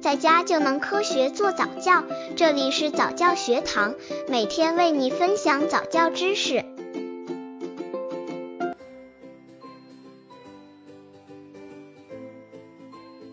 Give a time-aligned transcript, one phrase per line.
[0.00, 2.02] 在家就能科学做早教。
[2.34, 3.94] 这里是早教学堂，
[4.28, 6.64] 每天为你分享早教知识。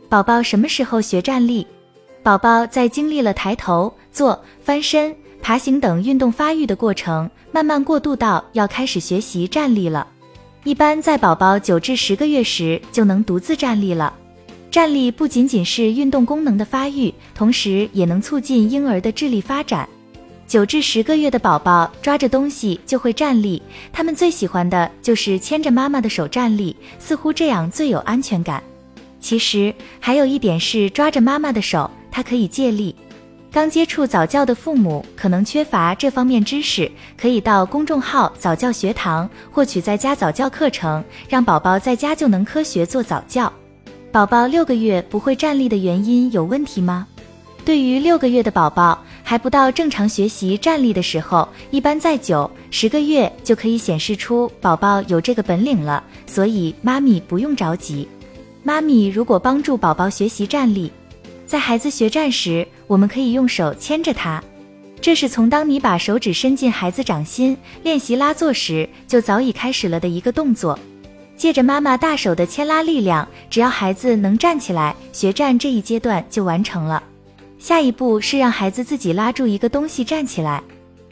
[0.09, 1.65] 宝宝什么时候学站立？
[2.21, 10.05] 宝宝在经历了抬头、坐、翻身、爬行等运动发育的过程，慢慢过渡到要开始学习站立了。
[10.65, 14.13] 一般在宝宝九至十个月时就能独自站立了。
[14.77, 19.89] 站立不仅仅是运动功能的发育，同时也能促进婴儿的智力发展。
[20.45, 23.59] 九至十个月的宝宝抓着东西就会站立，
[23.91, 28.61] 他们最喜欢的就是牵着妈妈的手站立，似乎这样最有安全感。
[29.19, 32.95] 其实还有一点是抓着妈妈的手，它可以借力。
[33.51, 43.51] 刚接触早教的父母可能缺乏这方面知识，可以到公众号早教学堂获取在家早教课程，让宝宝在家就能科学做早教。
[44.17, 47.05] 宝宝六个月不会站立的原因有问题吗？
[47.63, 58.07] 对于六个月的宝宝还不到正常学习站立的时候，一般在九十个月就可以显示出宝宝有这个本领了，所以妈咪不用着急。
[58.63, 60.91] 妈咪如果帮助宝宝学习站立。
[61.45, 64.43] 在孩子学站时，我们可以用手牵着他，
[64.99, 70.79] 这是从当你把手指伸进孩子掌心练习拉坐时，就早已开始了的一个动作。
[71.37, 77.01] 借着妈妈大手的牵拉力量，只要孩子能站起来，学站这一阶段就完成了。
[77.59, 80.61] 下一步是让孩子自己拉住一个东西站起来。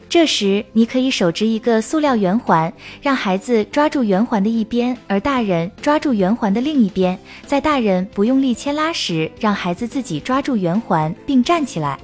[0.07, 7.17] 这时，你可以手执一个塑料圆环，让孩子抓住圆环的一边，而大人抓住圆环的另一边。
[7.45, 11.99] 在大人不用力牵拉时，让孩子自己抓住圆环并站起来。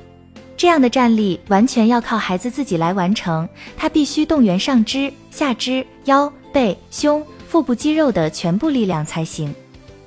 [0.57, 3.47] 这样的站立完全要靠孩子自己来完成，
[3.77, 9.53] 他必须动员上肢、下肢、腰、背、胸、腹部肌肉的全部力量才行。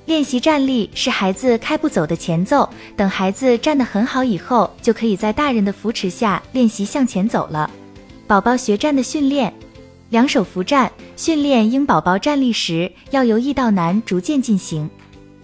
[0.07, 7.69] 练习站立是孩子开步走的前奏，等孩子站得很好以后，就可以在大人的扶持下练习向前走了。
[8.25, 9.53] 宝宝学站的训练，
[10.09, 14.89] 两手扶站训练应宝宝站立时要由易到难逐渐进行。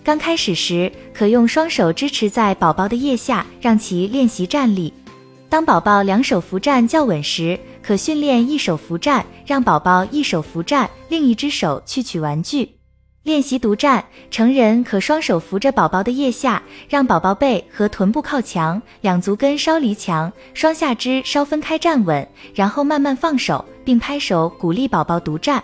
[0.03, 4.91] 刚开始时，可用双手支持在宝宝的腋下，让其练习站立。
[5.49, 12.75] 当宝宝两手扶站较稳时，可训练一手扶站，让宝宝一手扶站，另一只手去取玩具。
[13.23, 25.63] 练习独站，成人可双手扶着宝宝的腋下，让宝宝背和臀部靠墙，两足跟稍离墙，双下肢稍分开站稳，然后慢慢放手，并拍手鼓励宝宝独站。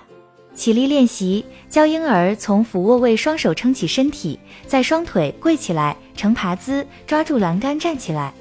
[0.54, 8.32] 起立练习，教婴儿从俯卧位双手撑起身体，再双腿跪起来，呈爬姿，抓住栏杆站起来。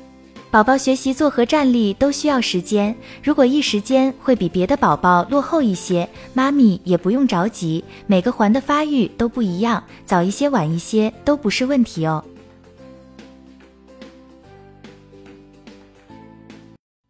[0.49, 12.25] 宝宝学习坐和站立都需要时间，如果一时间会比别的宝宝落后一些，妈咪也不用着急，每个环的发育都不一样，早一些晚一些都不是问题哦。